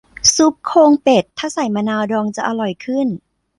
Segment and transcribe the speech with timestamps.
[0.33, 3.07] ซุปโครงเป็ด ถ้าใส่มะนาวดองจะอร่อยขึ้น